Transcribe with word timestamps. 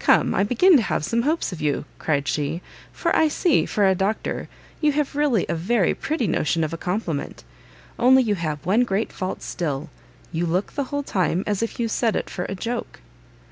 "Come, 0.00 0.34
I 0.34 0.42
begin 0.42 0.74
to 0.74 0.82
have 0.82 1.04
some 1.04 1.22
hopes 1.22 1.52
of 1.52 1.60
you," 1.60 1.84
cried 2.00 2.26
she, 2.26 2.62
"for 2.90 3.14
I 3.14 3.28
see, 3.28 3.64
for 3.64 3.86
a 3.86 3.94
Doctor, 3.94 4.48
you 4.80 4.90
have 4.90 5.14
really 5.14 5.46
a 5.48 5.54
very 5.54 5.94
pretty 5.94 6.26
notion 6.26 6.64
of 6.64 6.72
a 6.72 6.76
compliment: 6.76 7.44
only 7.96 8.24
you 8.24 8.34
have 8.34 8.66
one 8.66 8.82
great 8.82 9.12
fault 9.12 9.40
still; 9.40 9.88
you 10.32 10.46
look 10.46 10.72
the 10.72 10.82
whole 10.90 11.04
time 11.04 11.44
as 11.46 11.62
if 11.62 11.78
you 11.78 11.86
said 11.86 12.16
it 12.16 12.28
for 12.28 12.44
a 12.46 12.56
joke." 12.56 12.98